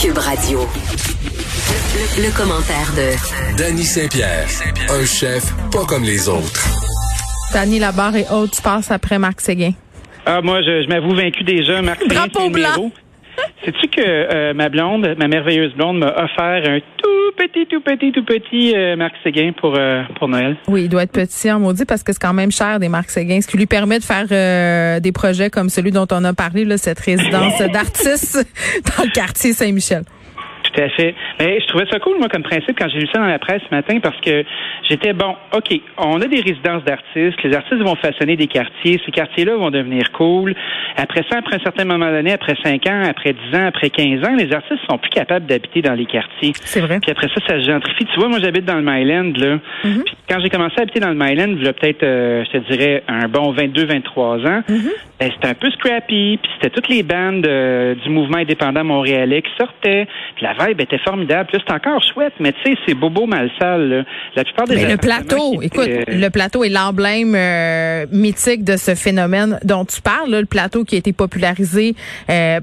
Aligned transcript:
Cube 0.00 0.18
Radio. 0.18 0.60
Le, 1.94 2.22
le 2.26 2.36
commentaire 2.36 2.92
de 2.96 3.56
Danny 3.56 3.84
Saint-Pierre, 3.84 4.46
un 4.90 5.04
chef 5.04 5.52
pas 5.70 5.84
comme 5.84 6.02
les 6.02 6.28
autres. 6.28 6.66
Danny 7.52 7.78
Labarre 7.78 8.16
et 8.16 8.26
autres, 8.30 8.56
tu 8.56 8.62
passes 8.62 8.90
après 8.90 9.18
Marc 9.18 9.40
Séguin. 9.40 9.72
Ah, 10.26 10.40
moi, 10.42 10.60
je, 10.62 10.82
je 10.84 10.88
m'avoue 10.88 11.14
vaincu 11.14 11.44
déjà. 11.44 11.82
Marc 11.82 12.00
Séguin, 12.02 12.14
Drapeau 12.14 12.50
blanc. 12.50 12.90
Sais-tu 13.64 13.88
que 13.88 14.00
euh, 14.00 14.54
ma 14.54 14.68
blonde, 14.68 15.14
ma 15.18 15.28
merveilleuse 15.28 15.72
blonde, 15.74 15.98
m'a 15.98 16.08
offert 16.08 16.62
un 16.68 16.80
tout 16.98 17.32
petit, 17.36 17.66
tout 17.66 17.80
petit, 17.80 18.12
tout 18.12 18.24
petit 18.24 18.74
euh, 18.74 18.96
Marc 18.96 19.14
Séguin 19.22 19.52
pour, 19.52 19.74
euh, 19.78 20.02
pour 20.18 20.28
Noël? 20.28 20.56
Oui, 20.68 20.84
il 20.84 20.88
doit 20.88 21.04
être 21.04 21.12
petit 21.12 21.50
en 21.50 21.60
maudit 21.60 21.84
parce 21.84 22.02
que 22.02 22.12
c'est 22.12 22.20
quand 22.20 22.34
même 22.34 22.50
cher 22.50 22.80
des 22.80 22.88
Marc 22.88 23.10
Séguin, 23.10 23.40
ce 23.40 23.46
qui 23.46 23.56
lui 23.56 23.66
permet 23.66 23.98
de 23.98 24.04
faire 24.04 24.26
euh, 24.30 25.00
des 25.00 25.12
projets 25.12 25.50
comme 25.50 25.68
celui 25.68 25.92
dont 25.92 26.06
on 26.10 26.24
a 26.24 26.32
parlé, 26.32 26.64
là, 26.64 26.76
cette 26.76 27.00
résidence 27.00 27.58
d'artistes 27.72 28.46
dans 28.96 29.04
le 29.04 29.10
quartier 29.10 29.52
Saint-Michel. 29.52 30.02
Tout 30.72 30.80
à 30.80 30.88
fait. 30.90 31.14
Mais 31.40 31.60
je 31.60 31.66
trouvais 31.66 31.86
ça 31.90 31.98
cool, 31.98 32.18
moi, 32.18 32.28
comme 32.28 32.42
principe, 32.42 32.78
quand 32.78 32.88
j'ai 32.88 33.00
lu 33.00 33.08
ça 33.12 33.20
dans 33.20 33.26
la 33.26 33.38
presse 33.38 33.62
ce 33.68 33.74
matin, 33.74 33.98
parce 34.00 34.18
que 34.20 34.44
j'étais 34.88 35.12
bon, 35.12 35.36
OK, 35.54 35.80
on 35.98 36.20
a 36.20 36.26
des 36.26 36.40
résidences 36.40 36.84
d'artistes, 36.84 37.42
les 37.42 37.54
artistes 37.54 37.82
vont 37.82 37.96
façonner 37.96 38.36
des 38.36 38.46
quartiers, 38.46 39.00
ces 39.04 39.12
quartiers-là 39.12 39.56
vont 39.56 39.70
devenir 39.70 40.10
cool. 40.12 40.54
Après 40.96 41.22
ça, 41.30 41.38
après 41.38 41.56
un 41.56 41.62
certain 41.62 41.84
moment 41.84 42.10
donné, 42.10 42.32
après 42.32 42.54
5 42.62 42.86
ans, 42.86 43.02
après 43.08 43.34
10 43.50 43.56
ans, 43.56 43.66
après 43.66 43.90
15 43.90 44.24
ans, 44.24 44.34
les 44.36 44.52
artistes 44.52 44.80
sont 44.88 44.98
plus 44.98 45.10
capables 45.10 45.46
d'habiter 45.46 45.82
dans 45.82 45.94
les 45.94 46.06
quartiers. 46.06 46.52
C'est 46.62 46.80
vrai. 46.80 47.00
Puis 47.00 47.10
après 47.10 47.28
ça, 47.28 47.40
ça 47.46 47.60
se 47.60 47.66
gentrifie. 47.66 48.04
Tu 48.06 48.18
vois, 48.18 48.28
moi, 48.28 48.38
j'habite 48.40 48.64
dans 48.64 48.76
le 48.76 48.82
Myland, 48.82 49.32
là. 49.36 49.58
Mm-hmm. 49.84 50.04
Puis 50.04 50.16
quand 50.28 50.40
j'ai 50.40 50.50
commencé 50.50 50.74
à 50.78 50.82
habiter 50.82 51.00
dans 51.00 51.10
le 51.10 51.14
Myland, 51.14 51.54
il 51.56 51.64
y 51.64 51.68
a 51.68 51.72
peut-être, 51.72 52.02
euh, 52.02 52.44
je 52.46 52.58
te 52.58 52.70
dirais, 52.70 53.02
un 53.08 53.28
bon 53.28 53.52
22, 53.52 53.84
23 53.84 54.38
ans, 54.46 54.62
Mm-hmm. 54.68 54.90
ben, 55.20 55.30
c'était 55.34 55.48
un 55.48 55.54
peu 55.54 55.70
scrappy. 55.70 56.38
Puis 56.42 56.50
c'était 56.54 56.70
toutes 56.70 56.88
les 56.88 57.02
bandes 57.02 57.46
euh, 57.46 57.94
du 57.94 58.10
mouvement 58.10 58.38
indépendant 58.38 58.84
montréalais 58.84 59.42
qui 59.42 59.50
sortaient. 59.58 60.06
Puis 60.36 60.44
la 60.44 60.52
vibe 60.66 60.80
était 60.80 60.98
formidable. 60.98 61.50
Là, 61.52 61.58
c'est 61.66 61.72
encore 61.72 62.02
chouette, 62.02 62.34
mais 62.40 62.52
tu 62.52 62.72
sais, 62.72 62.78
c'est 62.86 62.94
bobo 62.94 63.26
mal 63.26 63.50
sale, 63.58 63.88
là. 63.88 64.04
La 64.36 64.44
plupart 64.44 64.66
des 64.66 64.76
Mais 64.76 64.90
le 64.90 64.96
plateau, 64.96 65.60
écoute, 65.62 65.88
euh, 65.88 66.04
le 66.08 66.28
plateau 66.28 66.64
est 66.64 66.68
l'emblème 66.68 67.34
euh, 67.34 68.06
mythique 68.10 68.64
de 68.64 68.76
ce 68.76 68.94
phénomène 68.94 69.58
dont 69.64 69.84
tu 69.84 70.00
parles, 70.00 70.30
là, 70.30 70.40
le 70.40 70.46
plateau 70.46 70.84
qui 70.84 70.94
a 70.94 70.98
été 70.98 71.12
popularisé 71.12 71.94
euh, 72.30 72.60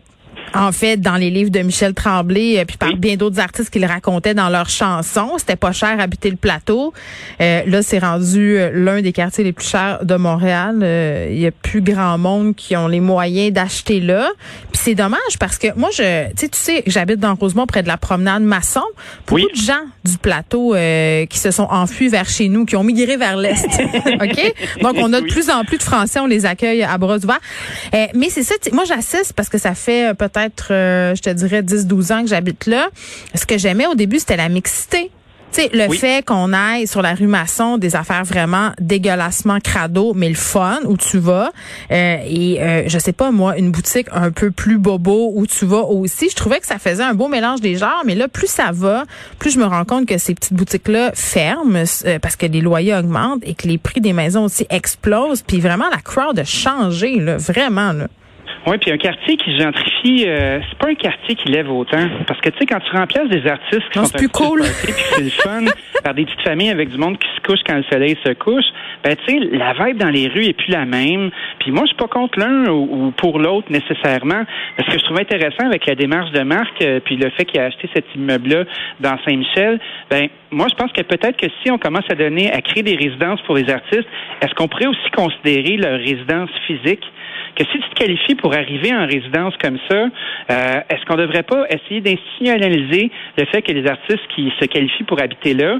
en 0.54 0.72
fait 0.72 0.98
dans 0.98 1.16
les 1.16 1.30
livres 1.30 1.50
de 1.52 1.60
Michel 1.60 1.94
Tremblay 1.94 2.60
euh, 2.60 2.66
puis 2.66 2.78
par 2.78 2.90
Oui. 2.90 2.96
bien 2.96 3.16
d'autres 3.16 3.40
artistes 3.40 3.70
qui 3.70 3.80
le 3.80 3.88
racontaient 3.88 4.34
dans 4.34 4.50
leurs 4.50 4.70
chansons, 4.70 5.34
c'était 5.38 5.56
pas 5.56 5.72
cher 5.72 6.00
habiter 6.00 6.30
le 6.30 6.36
plateau. 6.38 6.94
Euh, 7.42 7.62
là, 7.66 7.82
c'est 7.82 8.00
rendu 8.00 8.58
euh, 8.58 8.72
l'un 8.74 9.02
des 9.02 9.12
quartiers 9.14 9.44
les 9.44 9.54
plus 9.54 9.68
chers 9.68 10.04
de 10.06 10.16
Montréal. 10.16 10.80
Euh, 10.84 11.28
Il 11.32 11.40
y 11.40 11.48
a 11.48 11.52
plus 11.52 11.82
grand 11.82 12.18
monde 12.18 12.56
qui 12.56 12.76
ont 12.76 12.88
les 12.88 13.00
moyens 13.00 13.54
d'acheter 13.54 14.00
là. 14.00 14.30
Puis 14.72 14.82
c'est 14.84 14.96
dommage 14.96 15.38
parce 15.40 15.58
que 15.58 15.68
moi 15.76 15.90
je 15.94 16.28
tu 16.30 16.34
sais 16.38 16.50
tu 16.50 16.60
sais, 16.60 16.84
j'habite 16.88 17.20
dans 17.20 17.36
Rosemont 17.36 17.66
près 17.68 17.84
de 17.84 17.88
la 17.88 17.98
promenade 17.98 18.44
Masson. 18.44 18.82
Beaucoup 19.28 19.42
Oui. 19.42 19.48
de 19.54 19.60
gens 19.62 19.86
du 20.06 20.18
plateau 20.18 20.74
euh, 20.76 21.26
qui 21.26 21.38
se 21.38 21.52
sont 21.52 21.68
enfuis 21.70 22.08
vers 22.10 22.28
chez 22.30 22.50
nous, 22.50 22.66
qui 22.66 22.76
ont 22.76 22.84
migré 22.84 23.18
vers 23.18 23.38
l'est. 23.38 23.66
OK? 24.22 24.54
Donc 24.82 24.96
on 24.98 25.12
a 25.14 25.20
de 25.20 25.26
Oui. 25.26 25.32
plus 25.32 25.50
en 25.50 25.64
plus 25.64 25.78
de 25.78 25.84
Français, 25.84 26.20
on 26.20 26.26
les 26.28 26.46
accueille 26.46 26.84
à 26.84 26.98
bras 26.98 27.18
ouverts. 27.18 27.40
Euh, 27.94 28.06
mais 28.16 28.30
c'est 28.30 28.44
ça, 28.44 28.56
moi 28.74 28.84
j'assiste 28.86 29.34
parce 29.34 29.50
que 29.50 29.58
ça 29.58 29.74
fait 29.76 30.10
euh, 30.10 30.14
peut-être 30.40 30.68
euh, 30.72 31.16
je 31.16 31.22
te 31.22 31.30
dirais 31.30 31.64
10 31.64 31.88
12 31.88 32.12
ans 32.12 32.22
que 32.22 32.30
j'habite 32.30 32.66
là. 32.66 32.90
Ce 33.36 33.46
que 33.46 33.58
j'aimais 33.58 33.88
au 33.88 33.96
début, 33.96 34.20
c'était 34.20 34.38
la 34.38 34.50
mixité. 34.50 35.12
Sais, 35.52 35.68
le 35.74 35.88
Oui. 35.88 35.98
fait 35.98 36.24
qu'on 36.24 36.54
aille 36.54 36.86
sur 36.86 37.02
la 37.02 37.16
rue 37.16 37.26
Masson 37.26 37.80
des 37.80 37.96
affaires 37.96 38.24
vraiment 38.24 38.72
dégueulassement 38.80 39.60
crado, 39.60 40.14
mais 40.16 40.30
le 40.30 40.36
fun 40.36 40.78
où 40.86 40.96
tu 40.96 41.18
vas 41.18 41.52
euh, 41.92 42.18
et 42.24 42.62
euh, 42.62 42.84
je 42.86 43.00
sais 43.00 43.14
pas 43.14 43.32
moi 43.32 43.58
une 43.58 43.72
boutique 43.72 44.06
un 44.12 44.30
peu 44.30 44.52
plus 44.52 44.78
bobo 44.78 45.32
où 45.34 45.48
tu 45.48 45.66
vas 45.66 45.82
aussi. 45.86 46.30
Je 46.30 46.36
trouvais 46.36 46.60
que 46.60 46.68
ça 46.68 46.78
faisait 46.78 47.02
un 47.02 47.16
beau 47.16 47.30
mélange 47.30 47.62
des 47.62 47.78
genres, 47.78 48.04
mais 48.06 48.14
là 48.14 48.28
plus 48.28 48.46
ça 48.46 48.70
va, 48.72 49.06
plus 49.40 49.50
je 49.50 49.58
me 49.58 49.66
rends 49.66 49.86
compte 49.86 50.06
que 50.06 50.20
ces 50.20 50.36
petites 50.36 50.54
boutiques 50.54 50.88
là 50.88 51.14
ferment 51.16 51.84
euh, 52.06 52.20
parce 52.20 52.36
que 52.36 52.46
les 52.46 52.62
loyers 52.62 52.94
augmentent 52.94 53.42
et 53.44 53.56
que 53.56 53.68
les 53.68 53.80
prix 53.80 54.02
des 54.02 54.14
maisons 54.14 54.44
aussi 54.44 54.68
explosent. 54.70 55.42
Puis 55.42 55.60
vraiment 55.60 55.90
la 55.90 55.98
crowd 55.98 56.38
a 56.38 56.46
changé 56.46 57.16
là, 57.20 57.38
vraiment 57.38 57.92
là. 57.92 58.08
Oui, 58.70 58.78
puis 58.78 58.92
un 58.92 58.98
quartier 58.98 59.36
qui 59.36 59.58
gentrifie, 59.58 60.26
euh, 60.28 60.60
c'est 60.70 60.78
pas 60.78 60.90
un 60.90 60.94
quartier 60.94 61.34
qui 61.34 61.50
lève 61.50 61.72
autant. 61.72 62.08
Parce 62.28 62.40
que, 62.40 62.50
tu 62.50 62.60
sais, 62.60 62.66
quand 62.68 62.80
tu 62.80 62.96
remplaces 62.96 63.28
des 63.30 63.48
artistes 63.48 63.90
qui 63.92 63.98
Non, 63.98 64.06
sont 64.06 64.16
plus 64.16 64.30
cool. 64.30 64.60
party, 64.60 64.94
puis 64.94 65.04
c'est 65.10 65.24
le 65.24 65.30
fun, 65.32 65.66
par 66.04 66.14
des 66.14 66.26
petites 66.26 66.42
familles 66.44 66.70
avec 66.70 66.90
du 66.90 66.98
monde 67.00 67.18
qui 67.18 67.28
se 67.36 67.42
couche 67.42 67.62
quand 67.66 67.78
le 67.78 67.84
soleil 67.92 68.16
se 68.24 68.34
couche, 68.34 68.66
ben, 69.04 69.16
tu 69.26 69.34
sais, 69.34 69.40
la 69.54 69.74
vibe 69.74 69.98
dans 69.98 70.12
les 70.12 70.28
rues 70.28 70.46
est 70.46 70.54
plus 70.54 70.72
la 70.72 70.86
même. 70.86 71.32
Puis 71.58 71.72
moi, 71.72 71.82
je 71.86 71.88
suis 71.88 71.96
pas 71.98 72.08
contre 72.08 72.38
l'un 72.38 72.68
ou, 72.68 73.08
ou 73.08 73.12
pour 73.12 73.40
l'autre 73.40 73.72
nécessairement. 73.72 74.44
Mais 74.78 74.84
ce 74.86 74.92
que 74.92 75.00
je 75.00 75.04
trouve 75.06 75.18
intéressant 75.18 75.66
avec 75.66 75.88
la 75.88 75.96
démarche 75.96 76.32
de 76.32 76.42
Marc, 76.42 76.80
euh, 76.84 77.00
puis 77.04 77.16
le 77.16 77.32
fait 77.32 77.46
qu'il 77.46 77.60
a 77.60 77.66
acheté 77.66 77.90
cet 77.92 78.06
immeuble-là 78.14 78.66
dans 79.00 79.18
Saint-Michel, 79.26 79.80
ben, 80.12 80.28
moi, 80.52 80.68
je 80.70 80.76
pense 80.76 80.92
que 80.92 81.02
peut-être 81.02 81.38
que 81.38 81.48
si 81.64 81.72
on 81.72 81.80
commence 81.80 82.06
à 82.12 82.16
donner, 82.16 82.52
à 82.52 82.62
créer 82.62 82.84
des 82.84 82.96
résidences 82.96 83.42
pour 83.48 83.56
les 83.56 83.68
artistes, 83.68 84.08
est-ce 84.42 84.54
qu'on 84.54 84.68
pourrait 84.68 84.88
aussi 84.88 85.10
considérer 85.16 85.78
leur 85.78 85.98
résidence 85.98 86.52
physique? 86.68 87.04
Que 87.56 87.64
si 87.66 87.80
tu 87.80 87.90
te 87.90 87.96
qualifies 87.96 88.36
pour 88.36 88.54
arriver 88.54 88.94
en 88.94 89.06
résidence 89.06 89.54
comme 89.62 89.78
ça, 89.90 89.96
euh, 89.96 90.82
est-ce 90.90 91.06
qu'on 91.06 91.16
ne 91.16 91.24
devrait 91.24 91.44
pas 91.44 91.66
essayer 91.70 92.02
d'institutionnaliser 92.02 93.12
le 93.38 93.46
fait 93.46 93.62
que 93.62 93.72
les 93.72 93.88
artistes 93.88 94.26
qui 94.36 94.52
se 94.60 94.66
qualifient 94.66 95.04
pour 95.04 95.22
habiter 95.22 95.54
là 95.54 95.80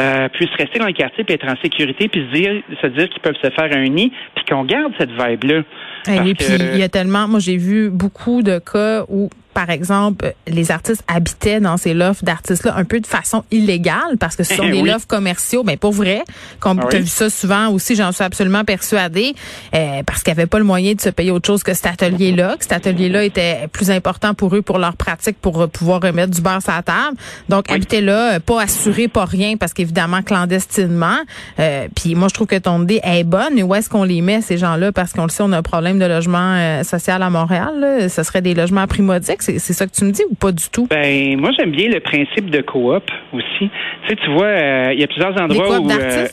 euh, 0.00 0.28
puissent 0.30 0.54
rester 0.58 0.78
dans 0.78 0.86
le 0.86 0.92
quartier 0.92 1.24
puis 1.24 1.34
être 1.34 1.48
en 1.48 1.56
sécurité 1.62 2.08
puis 2.08 2.26
se 2.30 2.36
dire, 2.36 2.62
se 2.82 2.86
dire 2.88 3.08
qu'ils 3.08 3.22
peuvent 3.22 3.38
se 3.42 3.50
faire 3.50 3.70
un 3.72 3.88
nid 3.88 4.12
puis 4.34 4.44
qu'on 4.44 4.64
garde 4.64 4.92
cette 4.98 5.10
vibe-là? 5.10 5.62
Et 6.08 6.16
Parce 6.16 6.32
puis 6.32 6.68
il 6.74 6.78
y 6.78 6.82
a 6.82 6.88
tellement, 6.88 7.28
moi 7.28 7.40
j'ai 7.40 7.56
vu 7.56 7.90
beaucoup 7.90 8.42
de 8.42 8.58
cas 8.58 9.04
où, 9.08 9.28
par 9.54 9.70
exemple, 9.70 10.34
les 10.46 10.70
artistes 10.70 11.02
habitaient 11.08 11.60
dans 11.60 11.76
ces 11.76 11.94
lofts 11.94 12.24
d'artistes-là 12.24 12.74
un 12.76 12.84
peu 12.84 13.00
de 13.00 13.06
façon 13.06 13.44
illégale 13.50 14.16
parce 14.18 14.36
que 14.36 14.42
ce 14.44 14.54
sont 14.54 14.64
Eh 14.66 14.70
des 14.72 14.82
oui. 14.82 14.88
lofts 14.90 15.06
commerciaux, 15.08 15.62
mais 15.64 15.76
pour 15.76 15.92
vrai. 15.92 16.22
Comme 16.60 16.80
Ah 16.82 16.86
tu 16.90 16.96
as 16.96 16.98
oui. 17.00 17.04
vu 17.04 17.10
ça 17.10 17.30
souvent 17.30 17.68
aussi, 17.68 17.94
j'en 17.96 18.12
suis 18.12 18.24
absolument 18.24 18.64
persuadée, 18.64 19.34
euh, 19.74 20.02
parce 20.04 20.22
qu'ils 20.22 20.32
n'avaient 20.32 20.46
pas 20.46 20.58
le 20.58 20.64
moyen 20.64 20.94
de 20.94 21.00
se 21.00 21.08
payer 21.10 21.30
autre 21.30 21.46
chose 21.46 21.62
que 21.62 21.74
cet 21.74 21.86
atelier-là, 21.86 22.56
que 22.56 22.62
cet 22.64 22.72
atelier-là 22.72 23.24
était 23.24 23.68
plus 23.72 23.90
important 23.90 24.34
pour 24.34 24.54
eux, 24.54 24.62
pour 24.62 24.78
leur 24.78 24.96
pratique, 24.96 25.36
pour 25.40 25.60
euh, 25.62 25.66
pouvoir 25.66 26.00
remettre 26.02 26.30
du 26.32 26.40
beurre 26.40 26.62
sur 26.62 26.72
la 26.72 26.82
table. 26.82 27.16
Donc 27.48 27.66
Oui. 27.68 27.74
habiter 27.76 28.00
là, 28.00 28.34
euh, 28.34 28.40
pas 28.40 28.62
assuré, 28.62 29.08
pas 29.08 29.24
rien, 29.24 29.56
parce 29.56 29.72
qu'évidemment 29.74 30.22
clandestinement. 30.22 31.16
Euh, 31.58 31.88
Puis 31.94 32.14
moi 32.14 32.28
je 32.28 32.34
trouve 32.34 32.46
que 32.46 32.56
ton 32.58 32.82
idée 32.82 33.00
est 33.02 33.24
bonne, 33.24 33.54
mais 33.54 33.62
où 33.62 33.74
est-ce 33.74 33.88
qu'on 33.88 34.04
les 34.04 34.20
met 34.20 34.40
ces 34.42 34.58
gens-là? 34.58 34.92
Parce 34.92 35.12
qu'on 35.12 35.24
le 35.24 35.28
sait, 35.30 35.42
on 35.42 35.52
a 35.52 35.58
un 35.58 35.62
problème 35.62 35.98
de 35.98 36.04
logement 36.06 36.54
euh, 36.56 36.82
social 36.84 37.22
à 37.22 37.30
Montréal. 37.30 37.72
Là. 37.78 38.08
Ce 38.08 38.22
serait 38.22 38.42
des 38.42 38.54
logements 38.54 38.86
primodiques. 38.86 39.42
C'est 39.58 39.72
ça 39.72 39.86
que 39.86 39.92
tu 39.92 40.04
me 40.04 40.12
dis 40.12 40.22
ou 40.30 40.34
pas 40.34 40.52
du 40.52 40.64
tout? 40.70 40.86
Ben, 40.88 41.38
moi, 41.38 41.50
j'aime 41.58 41.70
bien 41.72 41.88
le 41.88 42.00
principe 42.00 42.50
de 42.50 42.60
coop 42.62 43.02
aussi. 43.32 43.44
Tu 43.60 44.08
sais, 44.08 44.16
tu 44.16 44.30
vois, 44.32 44.46
euh, 44.46 44.92
il 44.92 45.00
y 45.00 45.04
a 45.04 45.06
plusieurs 45.06 45.40
endroits 45.40 45.80
où... 45.80 45.90
euh, 45.90 46.26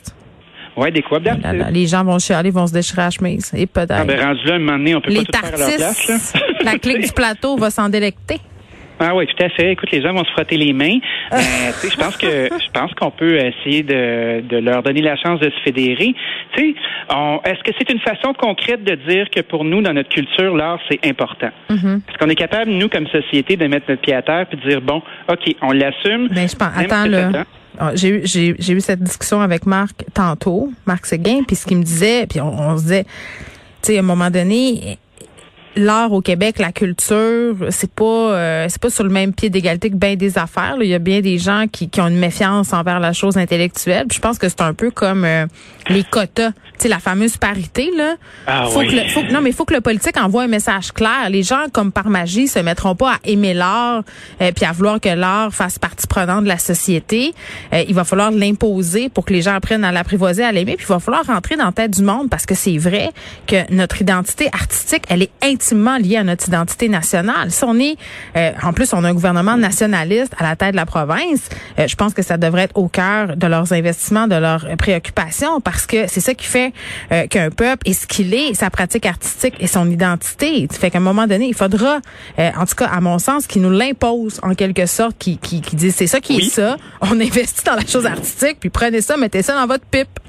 ouais, 0.78 0.92
des 0.92 1.02
coops 1.02 1.24
Là, 1.24 1.36
d'artistes. 1.36 1.64
là, 1.66 1.72
les 1.72 1.88
gens 1.88 2.04
vont 2.04 2.20
chialer, 2.20 2.50
vont 2.52 2.68
se 2.68 2.74
déchirer 2.74 3.02
la 3.04 3.10
chemise. 3.10 3.52
Et 3.56 3.66
peut-être. 3.66 3.92
Ah, 3.96 4.06
ben, 4.06 4.20
rendu 4.20 4.46
là, 4.46 4.56
un 4.56 4.60
moment 4.60 4.78
donné, 4.78 4.96
on 4.96 5.02
peut 5.02 5.12
les 5.12 5.24
pas 5.26 5.40
tout 5.40 5.46
faire 5.46 5.56
à 5.56 5.58
leur 5.58 5.76
place, 5.78 6.34
là. 6.34 6.42
la 6.64 6.78
clique 6.80 7.02
du 7.06 7.12
plateau 7.12 7.58
va 7.58 7.70
s'en 7.70 7.90
délecter. 7.90 8.38
Ah 9.00 9.16
oui, 9.16 9.28
tout 9.28 9.44
à 9.44 9.50
fait. 9.50 9.72
Écoute, 9.74 9.92
les 9.92 10.02
gens 10.02 10.14
vont 10.14 10.24
se 10.26 10.32
frotter 10.32 10.58
les 10.58 10.74
mains. 10.74 10.98
Euh, 11.34 11.38
tu 11.82 11.88
sais, 11.88 11.90
je 11.92 11.98
pense 11.98 12.16
que 12.18 12.28
je 12.28 12.72
pense 12.72 12.94
qu'on 12.94 13.12
peut 13.12 13.36
essayer 13.38 13.84
de, 13.84 14.42
de 14.48 14.58
leur 14.58 14.82
donner 14.82 15.02
la 15.02 15.18
chance 15.18 15.40
de 15.42 15.50
se 15.50 15.60
fédérer. 15.64 16.16
Tu 16.56 16.62
sais, 16.72 16.76
on- 17.14 17.42
est-ce 17.44 17.62
que 17.64 17.72
c'est 17.78 17.90
une 17.92 18.00
façon 18.00 18.34
concrète 18.34 18.84
de 18.86 18.96
dire 19.10 19.30
que 19.30 19.42
pour 19.42 19.66
nous, 19.66 19.82
dans 19.82 19.94
notre 19.94 20.08
culture, 20.10 20.56
l'art 20.56 20.80
c'est 20.90 21.06
important? 21.06 21.50
Mhm. 21.70 22.02
Est-ce 22.08 22.18
qu'on 22.18 22.30
est 22.30 22.36
capable, 22.36 22.72
nous, 22.72 22.88
comme 22.88 23.08
société, 23.08 23.58
de 23.58 23.68
mettre 23.68 23.86
notre 23.90 24.02
pied 24.02 24.14
à 24.14 24.22
terre 24.22 24.46
puis 24.50 24.58
de 24.58 24.70
dire 24.70 24.82
bon, 24.82 25.02
ok, 25.30 25.54
on 25.62 25.72
l'assume. 25.74 26.30
Ben, 26.30 26.48
je 26.48 26.56
pense, 26.56 26.70
attends, 26.78 27.06
là. 27.08 27.44
Ah, 27.80 27.92
J'ai 27.94 28.08
eu, 28.10 28.22
j'ai, 28.24 28.56
j'ai 28.58 28.74
eu 28.74 28.80
cette 28.80 29.02
discussion 29.04 29.42
avec 29.42 29.66
Marc 29.68 29.96
tantôt, 30.14 30.70
Marc 30.88 31.06
Seguin, 31.06 31.44
puis 31.46 31.56
ce 31.58 31.66
qu'il 31.68 31.78
me 31.78 31.84
disait, 31.84 32.26
puis 32.28 32.40
on, 32.42 32.48
on 32.58 32.78
se 32.78 32.84
disait, 32.84 33.04
tu 33.04 33.10
sais, 33.92 33.98
à 33.98 34.00
un 34.00 34.04
moment 34.04 34.32
donné, 34.32 34.98
l'art 35.78 36.12
au 36.12 36.22
Québec, 36.22 36.60
la 36.60 36.72
culture, 36.72 37.56
c'est 37.70 37.92
pas 37.92 38.04
euh, 38.04 38.66
c'est 38.70 38.82
pas 38.82 38.90
sur 38.90 39.04
le 39.04 39.10
même 39.10 39.34
pied 39.34 39.50
d'égalité 39.50 39.90
que 39.90 39.96
bien 39.96 40.16
des 40.16 40.38
affaires. 40.38 40.78
là. 40.78 40.84
Il 40.84 40.90
y 40.90 40.94
a 40.94 41.00
bien 41.00 41.22
des 41.22 41.38
gens 41.38 41.66
qui, 41.72 41.90
qui 41.90 42.02
ont 42.02 42.08
une 42.08 42.18
méfiance 42.20 42.74
envers 42.74 43.00
la 43.00 43.14
chose 43.14 43.38
intellectuelle. 43.38 44.06
Puis 44.10 44.18
je 44.18 44.22
pense 44.22 44.38
que 44.38 44.50
c'est 44.50 44.62
un 44.62 44.74
peu 44.74 44.92
comme 44.92 45.24
euh, 45.26 45.46
les 45.90 46.04
quotas, 46.04 46.52
tu 46.52 46.56
sais 46.80 46.88
la 46.90 47.00
fameuse 47.00 47.38
parité 47.38 47.92
là. 47.96 48.16
Ah 48.48 48.66
faut 48.66 48.80
oui. 48.80 48.88
que 48.88 48.96
le- 48.96 49.08
faut 49.10 49.22
que- 49.22 49.32
non 49.32 49.42
mais 49.42 49.52
faut 49.52 49.66
que 49.66 49.74
le 49.74 49.82
politique 49.82 50.18
envoie 50.18 50.44
un 50.44 50.48
message 50.48 50.92
clair. 50.92 51.30
Les 51.30 51.44
gens 51.44 51.66
comme 51.72 51.92
par 51.92 52.10
magie 52.10 52.48
se 52.48 52.60
mettront 52.60 52.96
pas 52.96 53.14
à 53.14 53.18
aimer 53.26 53.54
l'art 53.54 54.04
euh, 54.42 54.52
puis 54.56 54.66
à 54.66 54.72
vouloir 54.72 55.00
que 55.00 55.10
l'art 55.10 55.54
fasse 55.54 55.80
partie 55.80 56.08
prenante 56.08 56.44
de 56.44 56.50
la 56.50 56.58
société. 56.58 57.34
Euh, 57.74 57.84
il 57.88 57.94
va 57.94 58.04
falloir 58.04 58.32
l'imposer 58.32 59.10
pour 59.10 59.26
que 59.26 59.34
les 59.34 59.42
gens 59.42 59.54
apprennent 59.56 59.84
à 59.84 59.92
l'apprivoiser, 59.92 60.44
à 60.44 60.52
l'aimer. 60.52 60.76
Puis 60.76 60.86
il 60.88 60.92
va 60.94 61.00
falloir 61.00 61.26
rentrer 61.26 61.56
dans 61.56 61.66
la 61.66 61.72
tête 61.72 61.92
du 61.92 62.02
monde 62.02 62.30
parce 62.30 62.46
que 62.46 62.56
c'est 62.56 62.78
vrai 62.78 63.12
que 63.46 63.72
notre 63.74 64.02
identité 64.02 64.48
artistique, 64.54 65.04
elle 65.10 65.22
est 65.22 65.32
intimement 65.44 65.67
intimement 65.68 65.98
lié 65.98 66.18
à 66.18 66.24
notre 66.24 66.48
identité 66.48 66.88
nationale. 66.88 67.52
Si 67.52 67.64
on 67.64 67.78
est, 67.80 67.98
euh, 68.36 68.52
en 68.64 68.74
plus, 68.74 68.94
on 68.94 69.04
a 69.04 69.10
un 69.10 69.14
gouvernement 69.14 69.58
nationaliste 69.58 70.34
à 70.38 70.44
la 70.44 70.56
tête 70.56 70.72
de 70.72 70.78
la 70.78 70.86
province, 70.86 71.50
euh, 71.80 71.88
je 71.88 71.96
pense 71.96 72.14
que 72.14 72.22
ça 72.22 72.38
devrait 72.38 72.64
être 72.64 72.78
au 72.78 72.88
cœur 72.88 73.36
de 73.36 73.48
leurs 73.48 73.74
investissements, 73.74 74.28
de 74.28 74.36
leurs 74.36 74.66
préoccupations, 74.78 75.60
parce 75.62 75.86
que 75.86 76.08
c'est 76.08 76.22
ça 76.22 76.34
qui 76.34 76.46
fait 76.46 76.74
qu'un 77.30 77.50
peuple 77.50 77.88
est 77.90 77.94
ce 77.94 78.08
qu'il 78.08 78.34
est, 78.34 78.54
sa 78.54 78.70
pratique 78.70 79.06
artistique 79.06 79.56
et 79.60 79.68
son 79.68 79.90
identité. 79.90 80.68
Fait 80.72 80.90
qu'à 80.90 81.00
un 81.00 81.02
moment 81.02 81.28
donné, 81.28 81.48
il 81.48 81.54
faudra, 81.54 82.00
en 82.38 82.66
tout 82.66 82.76
cas, 82.76 82.88
à 82.88 83.02
mon 83.02 83.20
sens, 83.20 83.48
qu'il 83.48 83.62
nous 83.62 83.72
l'impose 83.72 84.40
en 84.44 84.54
quelque 84.54 84.86
sorte, 84.86 85.18
qui, 85.18 85.38
qui, 85.38 85.62
qui 85.62 85.76
dit 85.76 85.92
c'est 85.92 86.08
ça 86.08 86.20
qui 86.20 86.38
est 86.38 86.50
ça. 86.50 86.78
On 87.02 87.20
investit 87.20 87.64
dans 87.66 87.76
la 87.76 87.86
chose 87.86 88.06
artistique, 88.06 88.58
puis 88.60 88.70
prenez 88.70 89.02
ça, 89.02 89.18
mettez 89.18 89.42
ça 89.42 89.56
dans 89.56 89.68
votre 89.68 89.86
pipe. 89.86 90.20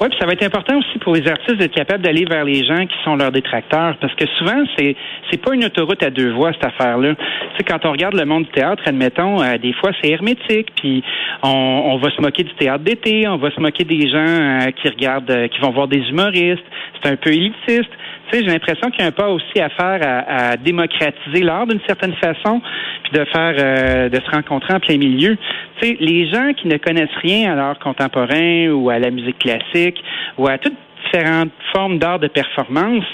Oui, 0.00 0.08
puis 0.08 0.18
ça 0.18 0.26
va 0.26 0.32
être 0.32 0.42
important 0.42 0.78
aussi 0.78 0.98
pour 0.98 1.14
les 1.14 1.26
artistes 1.28 1.56
d'être 1.56 1.74
capables 1.74 2.02
d'aller 2.02 2.24
vers 2.24 2.44
les 2.44 2.64
gens 2.64 2.84
qui 2.86 2.96
sont 3.04 3.16
leurs 3.16 3.30
détracteurs, 3.30 3.96
parce 4.00 4.14
que 4.14 4.26
souvent 4.38 4.64
c'est 4.76 4.96
c'est 5.30 5.40
pas 5.40 5.54
une 5.54 5.64
autoroute 5.64 6.02
à 6.02 6.10
deux 6.10 6.32
voies 6.32 6.52
cette 6.52 6.66
affaire-là. 6.66 7.14
Tu 7.14 7.22
sais, 7.56 7.64
quand 7.64 7.84
on 7.86 7.92
regarde 7.92 8.14
le 8.14 8.24
monde 8.24 8.44
du 8.44 8.50
théâtre, 8.50 8.82
admettons, 8.86 9.42
euh, 9.42 9.56
des 9.58 9.72
fois 9.72 9.90
c'est 10.00 10.10
hermétique, 10.10 10.72
puis 10.76 11.02
on, 11.42 11.48
on, 11.48 11.96
va 11.98 12.10
se 12.10 12.20
moquer 12.20 12.42
du 12.42 12.54
théâtre 12.54 12.82
d'été, 12.82 13.28
on 13.28 13.36
va 13.36 13.50
se 13.50 13.60
moquer 13.60 13.84
des 13.84 14.08
gens 14.08 14.18
euh, 14.18 14.70
qui 14.72 14.88
regardent, 14.88 15.30
euh, 15.30 15.48
qui 15.48 15.60
vont 15.60 15.70
voir 15.70 15.86
des 15.86 16.00
humoristes. 16.08 16.64
C'est 17.00 17.10
un 17.10 17.16
peu 17.16 17.30
élitiste. 17.30 17.90
Tu 18.30 18.38
sais, 18.38 18.44
j'ai 18.44 18.50
l'impression 18.50 18.90
qu'il 18.90 19.00
y 19.00 19.04
a 19.04 19.08
un 19.08 19.12
pas 19.12 19.28
aussi 19.28 19.60
à 19.60 19.68
faire 19.68 20.00
à, 20.02 20.50
à 20.50 20.56
démocratiser 20.56 21.42
l'art 21.42 21.66
d'une 21.66 21.80
certaine 21.86 22.14
façon, 22.14 22.60
puis 23.04 23.12
de 23.12 23.24
faire, 23.26 24.10
de 24.10 24.16
se 24.16 24.30
rencontrer 24.30 24.74
en 24.74 24.80
plein 24.80 24.96
milieu. 24.96 25.36
Tu 25.80 25.88
sais, 25.88 25.96
les 26.00 26.28
gens 26.30 26.52
qui 26.54 26.68
ne 26.68 26.76
connaissent 26.78 27.16
rien 27.22 27.52
à 27.52 27.54
l'art 27.54 27.78
contemporain 27.78 28.68
ou 28.68 28.90
à 28.90 28.98
la 28.98 29.10
musique 29.10 29.38
classique 29.38 30.02
ou 30.38 30.48
à 30.48 30.58
toutes 30.58 30.76
différentes 31.04 31.52
formes 31.72 31.98
d'art 31.98 32.18
de 32.18 32.28
performance, 32.28 33.04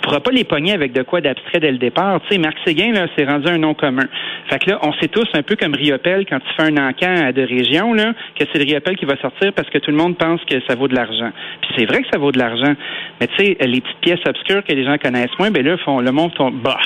tu 0.00 0.06
pourras 0.06 0.20
pas 0.20 0.30
les 0.30 0.44
pogner 0.44 0.72
avec 0.72 0.92
de 0.92 1.02
quoi 1.02 1.20
d'abstrait 1.20 1.60
dès 1.60 1.70
le 1.70 1.78
départ. 1.78 2.20
Tu 2.22 2.28
sais, 2.34 2.38
Marc 2.38 2.56
Séguin, 2.64 2.92
là, 2.92 3.06
c'est 3.16 3.24
rendu 3.24 3.48
un 3.48 3.58
nom 3.58 3.74
commun. 3.74 4.06
Fait 4.48 4.58
que 4.58 4.70
là, 4.70 4.78
on 4.82 4.92
sait 4.94 5.08
tous 5.08 5.28
un 5.34 5.42
peu 5.42 5.56
comme 5.56 5.74
Riopel 5.74 6.24
quand 6.26 6.38
tu 6.40 6.48
fais 6.56 6.70
un 6.70 6.88
encan 6.88 7.32
de 7.32 7.42
région, 7.42 7.92
là, 7.92 8.12
que 8.38 8.44
c'est 8.50 8.58
le 8.58 8.64
Riopel 8.64 8.96
qui 8.96 9.04
va 9.04 9.16
sortir 9.20 9.52
parce 9.52 9.68
que 9.68 9.78
tout 9.78 9.90
le 9.90 9.96
monde 9.96 10.16
pense 10.16 10.40
que 10.44 10.56
ça 10.66 10.74
vaut 10.74 10.88
de 10.88 10.94
l'argent. 10.94 11.30
Puis 11.60 11.70
c'est 11.76 11.84
vrai 11.84 12.02
que 12.02 12.08
ça 12.12 12.18
vaut 12.18 12.32
de 12.32 12.38
l'argent. 12.38 12.74
Mais 13.20 13.26
tu 13.26 13.44
sais, 13.44 13.56
les 13.60 13.80
petites 13.80 14.00
pièces 14.00 14.26
obscures 14.26 14.64
que 14.64 14.72
les 14.72 14.84
gens 14.84 14.96
connaissent 14.96 15.38
moins, 15.38 15.50
ben 15.50 15.64
là, 15.64 15.76
font, 15.78 16.00
le 16.00 16.12
monde 16.12 16.32
font, 16.36 16.50
bah, 16.50 16.78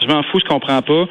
je 0.00 0.06
m'en 0.06 0.22
fous, 0.22 0.38
je 0.40 0.48
comprends 0.48 0.82
pas. 0.82 1.06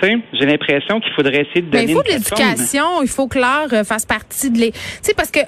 Tu 0.00 0.08
sais, 0.08 0.18
j'ai 0.32 0.46
l'impression 0.46 1.00
qu'il 1.00 1.12
faudrait 1.12 1.42
essayer 1.42 1.62
de 1.62 1.70
donner. 1.70 1.86
Mais 1.86 1.90
il 1.90 1.94
faut 1.94 2.02
de 2.02 2.08
l'éducation, 2.08 3.02
il 3.02 3.08
faut 3.08 3.26
que 3.26 3.38
l'art 3.38 3.72
euh, 3.72 3.84
fasse 3.84 4.06
partie 4.06 4.50
de 4.50 4.58
les. 4.58 4.72
Tu 4.72 4.78
sais, 5.02 5.14
parce 5.14 5.30
que 5.30 5.40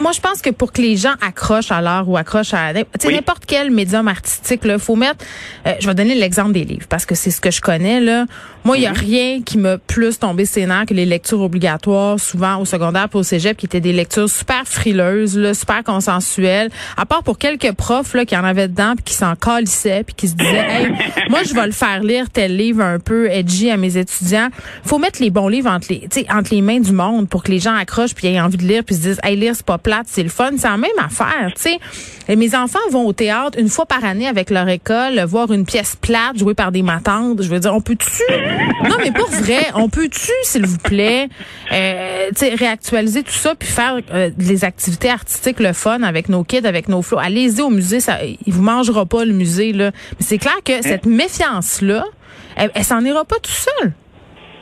moi, 0.00 0.12
je 0.12 0.20
pense 0.20 0.40
que 0.40 0.50
pour 0.50 0.72
que 0.72 0.80
les 0.80 0.96
gens 0.96 1.14
accrochent 1.20 1.72
à 1.72 1.80
l'art 1.80 2.08
ou 2.08 2.16
accrochent 2.16 2.54
à 2.54 2.72
n'importe 2.72 3.44
quel 3.46 3.70
médium 3.70 4.08
artistique, 4.08 4.60
il 4.64 4.78
faut 4.78 4.96
mettre. 4.96 5.24
Euh, 5.66 5.74
je 5.80 5.86
vais 5.86 5.94
donner 5.94 6.14
l'exemple 6.14 6.52
des 6.52 6.64
livres 6.64 6.86
parce 6.88 7.06
que 7.06 7.14
c'est 7.14 7.30
ce 7.30 7.40
que 7.40 7.50
je 7.50 7.60
connais 7.60 8.00
là. 8.00 8.26
Moi, 8.64 8.76
il 8.76 8.82
y 8.82 8.86
a 8.86 8.92
rien 8.92 9.40
qui 9.42 9.56
m'a 9.56 9.78
plus 9.78 10.18
tombé 10.18 10.44
sénat 10.44 10.84
que 10.84 10.92
les 10.92 11.06
lectures 11.06 11.40
obligatoires, 11.40 12.20
souvent 12.20 12.58
au 12.58 12.64
secondaire 12.64 13.08
pour 13.08 13.20
au 13.20 13.22
cégep, 13.22 13.56
qui 13.56 13.66
étaient 13.66 13.80
des 13.80 13.92
lectures 13.92 14.28
super 14.28 14.66
frileuses, 14.66 15.38
là, 15.38 15.54
super 15.54 15.82
consensuelles. 15.82 16.70
À 16.96 17.06
part 17.06 17.22
pour 17.22 17.38
quelques 17.38 17.72
profs 17.72 18.14
là 18.14 18.24
qui 18.24 18.36
en 18.36 18.44
avaient 18.44 18.68
dedans, 18.68 18.94
puis 18.94 19.04
qui 19.04 19.14
s'en 19.14 19.34
calissaient, 19.36 20.04
puis 20.04 20.14
qui 20.14 20.28
se 20.28 20.34
disaient, 20.34 20.66
hey, 20.68 20.88
moi, 21.30 21.42
je 21.44 21.54
vais 21.54 21.66
le 21.66 21.72
faire 21.72 22.02
lire 22.02 22.28
tel 22.30 22.56
livre 22.56 22.82
un 22.82 22.98
peu 22.98 23.30
edgy 23.30 23.70
à 23.70 23.76
mes 23.76 23.96
étudiants. 23.96 24.48
Faut 24.84 24.98
mettre 24.98 25.22
les 25.22 25.30
bons 25.30 25.48
livres 25.48 25.70
entre 25.70 25.88
les, 25.90 26.08
entre 26.30 26.54
les 26.54 26.60
mains 26.60 26.80
du 26.80 26.92
monde 26.92 27.28
pour 27.28 27.42
que 27.42 27.50
les 27.50 27.60
gens 27.60 27.74
accrochent 27.74 28.14
puis 28.14 28.26
aient 28.28 28.40
envie 28.40 28.58
de 28.58 28.64
lire 28.64 28.84
puis 28.84 28.96
se 28.96 29.00
disent, 29.00 29.20
hey, 29.22 29.36
lire 29.36 29.54
c'est 29.56 29.64
pas 29.64 29.78
c'est 30.06 30.22
le 30.22 30.28
fun, 30.28 30.50
c'est 30.56 30.68
la 30.68 30.76
même 30.76 30.90
affaire, 30.98 31.52
tu 31.54 31.62
sais. 31.62 31.78
Mes 32.36 32.54
enfants 32.54 32.78
vont 32.90 33.06
au 33.06 33.12
théâtre 33.14 33.58
une 33.58 33.70
fois 33.70 33.86
par 33.86 34.04
année 34.04 34.28
avec 34.28 34.50
leur 34.50 34.68
école, 34.68 35.18
voir 35.24 35.50
une 35.50 35.64
pièce 35.64 35.96
plate 35.96 36.36
jouée 36.36 36.52
par 36.54 36.72
des 36.72 36.82
matantes. 36.82 37.42
Je 37.42 37.48
veux 37.48 37.58
dire, 37.58 37.74
on 37.74 37.80
peut-tu? 37.80 38.22
Non, 38.84 38.96
mais 38.98 39.10
pour 39.12 39.30
vrai, 39.30 39.70
on 39.74 39.88
peut-tu, 39.88 40.30
s'il 40.42 40.66
vous 40.66 40.76
plaît, 40.76 41.28
euh, 41.72 42.28
tu 42.28 42.36
sais, 42.36 42.54
réactualiser 42.54 43.22
tout 43.22 43.32
ça 43.32 43.54
puis 43.54 43.68
faire 43.68 43.98
euh, 44.12 44.30
des 44.36 44.64
activités 44.64 45.08
artistiques 45.08 45.60
le 45.60 45.72
fun 45.72 46.02
avec 46.02 46.28
nos 46.28 46.44
kids, 46.44 46.66
avec 46.66 46.88
nos 46.88 47.00
flots? 47.00 47.18
Allez-y 47.18 47.62
au 47.62 47.70
musée, 47.70 48.00
ça, 48.00 48.18
il 48.24 48.52
vous 48.52 48.62
mangera 48.62 49.06
pas 49.06 49.24
le 49.24 49.32
musée 49.32 49.72
là. 49.72 49.90
Mais 50.18 50.26
c'est 50.26 50.38
clair 50.38 50.58
que 50.64 50.82
cette 50.82 51.06
méfiance 51.06 51.80
là, 51.80 52.04
elle, 52.56 52.70
elle 52.74 52.84
s'en 52.84 53.02
ira 53.04 53.24
pas 53.24 53.36
tout 53.42 53.50
seul. 53.50 53.92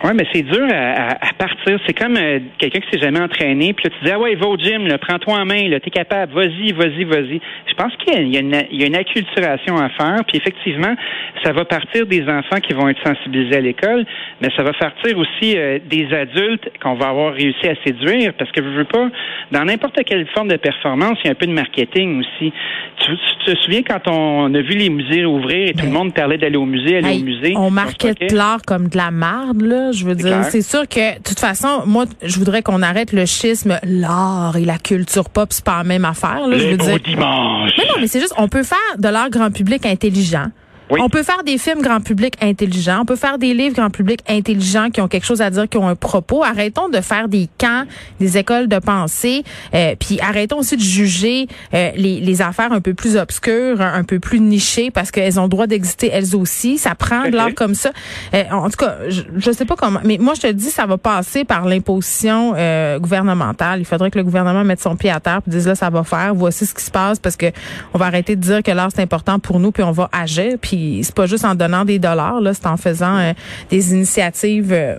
Oui, 0.04 0.10
mais 0.14 0.26
c'est 0.32 0.42
dur 0.42 0.66
à, 0.70 1.12
à, 1.12 1.32
partir. 1.38 1.78
C'est 1.86 1.94
comme 1.94 2.16
euh, 2.16 2.38
quelqu'un 2.58 2.80
qui 2.80 2.90
s'est 2.90 3.02
jamais 3.02 3.20
entraîné, 3.20 3.72
puis 3.72 3.84
là, 3.88 3.90
tu 3.98 4.04
dis 4.04 4.10
Ah 4.12 4.18
ouais, 4.18 4.34
va 4.34 4.46
au 4.46 4.56
gym, 4.56 4.86
prends-toi 5.00 5.34
en 5.34 5.46
main, 5.46 5.68
là, 5.68 5.80
t'es 5.80 5.90
capable, 5.90 6.34
vas-y, 6.34 6.72
vas-y, 6.72 7.04
vas-y. 7.04 7.40
Je 7.66 7.74
pense 7.74 7.92
qu'il 7.96 8.28
y, 8.28 8.36
a 8.36 8.40
une, 8.40 8.56
il 8.70 8.80
y 8.80 8.84
a 8.84 8.86
une 8.86 8.96
acculturation 8.96 9.76
à 9.76 9.88
faire, 9.90 10.24
puis 10.26 10.36
effectivement, 10.36 10.94
ça 11.42 11.52
va 11.52 11.64
partir 11.64 12.06
des 12.06 12.22
enfants 12.28 12.60
qui 12.60 12.74
vont 12.74 12.88
être 12.88 13.02
sensibilisés 13.04 13.56
à 13.56 13.60
l'école, 13.60 14.04
mais 14.40 14.48
ça 14.56 14.62
va 14.62 14.72
partir 14.72 15.16
aussi 15.16 15.56
euh, 15.56 15.78
des 15.88 16.12
adultes 16.12 16.70
qu'on 16.82 16.94
va 16.94 17.08
avoir 17.08 17.32
réussi 17.32 17.66
à 17.66 17.74
séduire, 17.84 18.34
parce 18.38 18.50
que 18.52 18.62
je 18.62 18.68
veux 18.68 18.84
pas, 18.84 19.08
dans 19.52 19.64
n'importe 19.64 20.02
quelle 20.04 20.26
forme 20.28 20.48
de 20.48 20.56
performance, 20.56 21.18
il 21.24 21.26
y 21.26 21.28
a 21.28 21.32
un 21.32 21.34
peu 21.34 21.46
de 21.46 21.52
marketing 21.52 22.20
aussi. 22.20 22.52
Tu, 22.98 23.16
te 23.46 23.56
souviens 23.60 23.82
quand 23.82 24.08
on 24.08 24.52
a 24.54 24.60
vu 24.60 24.76
les 24.76 24.90
musées 24.90 25.24
ouvrir 25.24 25.68
et 25.68 25.72
tout 25.72 25.86
le 25.86 25.92
monde 25.92 26.12
parlait 26.12 26.38
d'aller 26.38 26.56
au 26.56 26.64
musée, 26.64 26.98
aller 26.98 27.20
au 27.20 27.24
musée? 27.24 27.54
On 27.56 27.70
marquait 27.70 28.14
l'art 28.32 28.62
comme 28.66 28.88
de 28.88 28.96
la 28.96 29.10
marde, 29.10 29.62
là. 29.62 29.85
Je 29.92 30.04
veux 30.04 30.14
dire, 30.14 30.44
c'est 30.50 30.62
sûr 30.62 30.88
que, 30.88 31.18
de 31.18 31.22
toute 31.22 31.40
façon, 31.40 31.82
moi, 31.86 32.04
je 32.22 32.38
voudrais 32.38 32.62
qu'on 32.62 32.82
arrête 32.82 33.12
le 33.12 33.26
schisme, 33.26 33.78
l'art 33.82 34.56
et 34.56 34.64
la 34.64 34.78
culture 34.78 35.28
pop, 35.30 35.52
c'est 35.52 35.64
pas 35.64 35.78
la 35.78 35.84
même 35.84 36.04
affaire. 36.04 36.46
Là, 36.46 36.58
je 36.58 36.66
veux 36.68 36.76
dire. 36.76 36.98
dimanche. 37.00 37.72
Mais 37.78 37.84
non, 37.84 37.94
mais 38.00 38.06
c'est 38.06 38.20
juste, 38.20 38.34
on 38.38 38.48
peut 38.48 38.62
faire 38.62 38.78
de 38.98 39.08
l'art 39.08 39.30
grand 39.30 39.50
public 39.50 39.86
intelligent. 39.86 40.46
On 40.88 41.08
peut 41.08 41.24
faire 41.24 41.42
des 41.44 41.58
films 41.58 41.82
grand 41.82 42.00
public 42.00 42.34
intelligents. 42.40 43.00
On 43.02 43.04
peut 43.04 43.16
faire 43.16 43.38
des 43.38 43.54
livres 43.54 43.74
grand 43.74 43.90
public 43.90 44.20
intelligents 44.28 44.90
qui 44.90 45.00
ont 45.00 45.08
quelque 45.08 45.26
chose 45.26 45.42
à 45.42 45.50
dire, 45.50 45.68
qui 45.68 45.78
ont 45.78 45.88
un 45.88 45.96
propos. 45.96 46.44
Arrêtons 46.44 46.88
de 46.88 47.00
faire 47.00 47.28
des 47.28 47.48
camps, 47.58 47.84
des 48.20 48.38
écoles 48.38 48.68
de 48.68 48.78
pensée. 48.78 49.42
Euh, 49.74 49.96
puis 49.98 50.20
arrêtons 50.20 50.58
aussi 50.58 50.76
de 50.76 50.82
juger 50.82 51.48
euh, 51.74 51.90
les, 51.96 52.20
les, 52.20 52.42
affaires 52.42 52.72
un 52.72 52.80
peu 52.80 52.94
plus 52.94 53.16
obscures, 53.16 53.80
un, 53.80 54.04
peu 54.04 54.20
plus 54.20 54.40
nichées, 54.40 54.90
parce 54.90 55.10
qu'elles 55.10 55.40
ont 55.40 55.44
le 55.44 55.48
droit 55.48 55.66
d'exister 55.66 56.08
elles 56.12 56.36
aussi. 56.36 56.78
Ça 56.78 56.94
prend 56.94 57.24
de 57.24 57.34
l'art 57.34 57.54
comme 57.54 57.74
ça. 57.74 57.90
Euh, 58.34 58.44
en 58.52 58.70
tout 58.70 58.76
cas, 58.76 58.96
je, 59.08 59.22
je 59.36 59.50
sais 59.50 59.64
pas 59.64 59.74
comment, 59.74 60.00
mais 60.04 60.18
moi 60.18 60.34
je 60.34 60.42
te 60.42 60.52
dis, 60.52 60.70
ça 60.70 60.86
va 60.86 60.98
passer 60.98 61.44
par 61.44 61.66
l'imposition 61.66 62.54
euh, 62.56 62.98
gouvernementale. 62.98 63.80
Il 63.80 63.84
faudrait 63.84 64.10
que 64.10 64.18
le 64.18 64.24
gouvernement 64.24 64.62
mette 64.62 64.80
son 64.80 64.96
pied 64.96 65.10
à 65.10 65.18
terre 65.18 65.40
et 65.46 65.50
dise 65.50 65.66
là, 65.66 65.74
ça 65.74 65.90
va 65.90 66.04
faire. 66.04 66.34
Voici 66.34 66.66
ce 66.66 66.74
qui 66.74 66.84
se 66.84 66.90
passe 66.90 67.18
parce 67.18 67.36
que 67.36 67.46
on 67.92 67.98
va 67.98 68.06
arrêter 68.06 68.36
de 68.36 68.40
dire 68.40 68.62
que 68.62 68.70
l'art 68.70 68.90
c'est 68.94 69.02
important 69.02 69.38
pour 69.38 69.58
nous 69.58 69.72
puis 69.72 69.82
on 69.82 69.92
va 69.92 70.08
agir. 70.12 70.56
Puis 70.60 70.75
c'est 71.02 71.14
pas 71.14 71.26
juste 71.26 71.44
en 71.44 71.54
donnant 71.54 71.84
des 71.84 71.98
dollars, 71.98 72.40
là, 72.40 72.54
c'est 72.54 72.66
en 72.66 72.76
faisant 72.76 73.16
euh, 73.16 73.32
des 73.70 73.92
initiatives 73.92 74.72
euh, 74.72 74.96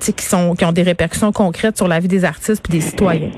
qui 0.00 0.24
sont 0.24 0.54
qui 0.54 0.64
ont 0.64 0.72
des 0.72 0.82
répercussions 0.82 1.32
concrètes 1.32 1.76
sur 1.76 1.88
la 1.88 2.00
vie 2.00 2.08
des 2.08 2.24
artistes 2.24 2.64
et 2.68 2.72
des 2.72 2.80
citoyens. 2.80 3.30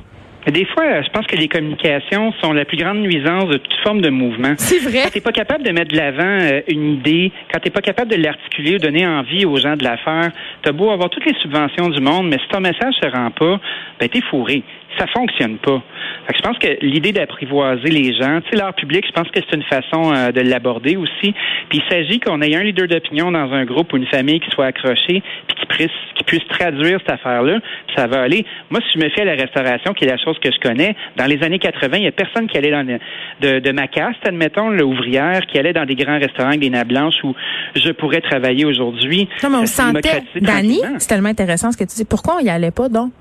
Des 0.50 0.64
fois, 0.64 1.02
je 1.02 1.08
pense 1.10 1.26
que 1.26 1.36
les 1.36 1.48
communications 1.48 2.32
sont 2.42 2.52
la 2.52 2.64
plus 2.64 2.76
grande 2.76 2.98
nuisance 2.98 3.46
de 3.46 3.58
toute 3.58 3.80
forme 3.84 4.00
de 4.00 4.10
mouvement. 4.10 4.54
C'est 4.56 4.80
vrai. 4.80 5.02
Quand 5.04 5.10
t'es 5.10 5.20
pas 5.20 5.32
capable 5.32 5.62
de 5.62 5.70
mettre 5.70 5.92
de 5.92 5.96
l'avant 5.96 6.38
euh, 6.40 6.60
une 6.68 6.94
idée, 6.94 7.30
quand 7.52 7.60
t'es 7.60 7.70
pas 7.70 7.80
capable 7.80 8.10
de 8.10 8.16
l'articuler 8.16 8.74
ou 8.74 8.78
donner 8.78 9.06
envie 9.06 9.44
aux 9.46 9.56
gens 9.56 9.76
de 9.76 9.84
la 9.84 9.96
faire, 9.98 10.30
t'as 10.62 10.72
beau 10.72 10.90
avoir 10.90 11.10
toutes 11.10 11.26
les 11.26 11.34
subventions 11.40 11.88
du 11.90 12.00
monde, 12.00 12.28
mais 12.28 12.38
si 12.38 12.48
ton 12.48 12.60
message 12.60 12.94
se 13.00 13.08
rend 13.08 13.30
pas, 13.30 13.60
ben 14.00 14.08
t'es 14.08 14.20
fourré 14.22 14.64
ça 14.98 15.06
fonctionne 15.06 15.58
pas. 15.58 15.82
Fait 16.26 16.32
que 16.32 16.38
je 16.38 16.42
pense 16.42 16.58
que 16.58 16.84
l'idée 16.84 17.12
d'apprivoiser 17.12 17.88
les 17.88 18.14
gens, 18.14 18.40
tu 18.42 18.50
sais, 18.50 18.56
l'art 18.56 18.74
public, 18.74 19.04
je 19.06 19.12
pense 19.12 19.28
que 19.28 19.40
c'est 19.40 19.56
une 19.56 19.62
façon 19.64 20.12
euh, 20.12 20.30
de 20.32 20.40
l'aborder 20.40 20.96
aussi. 20.96 21.34
Puis 21.68 21.80
il 21.80 21.82
s'agit 21.88 22.20
qu'on 22.20 22.40
ait 22.42 22.54
un 22.54 22.62
leader 22.62 22.86
d'opinion 22.86 23.32
dans 23.32 23.52
un 23.52 23.64
groupe 23.64 23.92
ou 23.92 23.96
une 23.96 24.06
famille 24.06 24.40
qui 24.40 24.50
soit 24.50 24.66
accroché, 24.66 25.22
puis 25.46 25.56
qui 25.58 25.66
puisse, 25.66 25.90
qui 26.14 26.24
puisse 26.24 26.46
traduire 26.48 26.98
cette 27.00 27.10
affaire-là, 27.10 27.58
ça 27.96 28.06
va 28.06 28.22
aller. 28.22 28.44
Moi, 28.70 28.80
si 28.80 28.98
je 28.98 29.04
me 29.04 29.10
fie 29.10 29.20
à 29.20 29.24
la 29.24 29.34
restauration, 29.34 29.94
qui 29.94 30.04
est 30.04 30.08
la 30.08 30.18
chose 30.18 30.31
que 30.40 30.50
je 30.50 30.58
connais, 30.60 30.96
dans 31.16 31.26
les 31.26 31.42
années 31.42 31.58
80, 31.58 31.96
il 31.96 32.04
y 32.04 32.06
a 32.06 32.12
personne 32.12 32.46
qui 32.46 32.56
allait 32.58 32.70
dans 32.70 32.84
de, 32.84 33.58
de 33.58 33.72
ma 33.72 33.88
caste, 33.88 34.26
admettons, 34.26 34.70
l'ouvrière, 34.70 35.42
qui 35.46 35.58
allait 35.58 35.72
dans 35.72 35.84
des 35.84 35.94
grands 35.94 36.18
restaurants 36.18 36.48
avec 36.48 36.60
des 36.60 36.70
nappes 36.70 36.88
blanches 36.88 37.22
où 37.24 37.34
je 37.74 37.90
pourrais 37.92 38.20
travailler 38.20 38.64
aujourd'hui. 38.64 39.28
Non, 39.42 39.50
mais 39.50 39.58
on 39.58 39.66
sentait, 39.66 40.22
Dani, 40.40 40.80
c'est 40.98 41.08
tellement 41.08 41.28
intéressant 41.28 41.72
ce 41.72 41.76
que 41.76 41.84
tu 41.84 41.96
dis. 41.96 42.04
Pourquoi 42.04 42.36
on 42.40 42.44
y 42.44 42.50
allait 42.50 42.70
pas, 42.70 42.88
donc? 42.88 43.12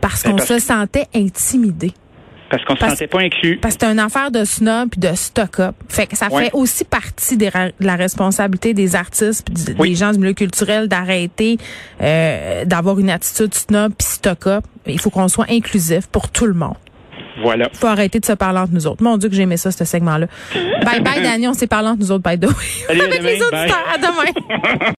Parce 0.00 0.22
qu'on 0.22 0.38
se 0.38 0.58
sentait 0.58 1.06
intimidé. 1.14 1.92
Parce 2.50 2.64
qu'on 2.64 2.76
se 2.76 2.86
sentait 2.88 3.06
pas 3.06 3.20
inclus. 3.20 3.58
Parce 3.60 3.74
que 3.76 3.86
c'est 3.86 3.92
une 3.92 3.98
affaire 3.98 4.30
de 4.30 4.44
snob 4.44 4.90
et 4.96 5.00
de 5.00 5.14
stock-up. 5.14 5.74
Fait 5.88 6.06
que 6.06 6.16
ça 6.16 6.28
fait 6.30 6.50
aussi 6.52 6.84
partie 6.84 7.36
de 7.36 7.48
la 7.80 7.96
responsabilité 7.96 8.74
des 8.74 8.94
artistes 8.94 9.46
des 9.50 9.94
gens 9.94 10.12
du 10.12 10.18
milieu 10.18 10.32
culturel 10.32 10.88
d'arrêter 10.88 11.58
euh, 12.02 12.64
d'avoir 12.64 12.98
une 12.98 13.10
attitude 13.10 13.54
snob 13.54 13.92
puis 13.96 14.06
stock-up. 14.06 14.64
Il 14.86 15.00
faut 15.00 15.10
qu'on 15.10 15.28
soit 15.28 15.50
inclusif 15.50 16.06
pour 16.06 16.28
tout 16.30 16.46
le 16.46 16.54
monde. 16.54 16.76
Voilà. 17.42 17.68
Il 17.72 17.78
faut 17.78 17.86
arrêter 17.86 18.18
de 18.18 18.24
se 18.24 18.32
parler 18.32 18.60
entre 18.60 18.72
nous 18.72 18.86
autres. 18.86 19.02
Mon 19.02 19.16
Dieu 19.16 19.28
que 19.28 19.34
j'aimais 19.34 19.56
ça, 19.56 19.70
ce 19.70 19.84
segment-là. 19.84 20.26
bye 20.84 21.00
bye, 21.00 21.22
Daniel. 21.22 21.50
On 21.50 21.54
s'est 21.54 21.66
parlé 21.66 21.88
entre 21.88 22.00
nous 22.00 22.12
autres, 22.12 22.28
by 22.28 22.38
the 22.38 22.48
way. 22.48 22.54
Avec 23.04 23.22
les 23.22 23.42
auditeurs. 23.42 23.84
À 23.92 23.98
demain. 23.98 24.86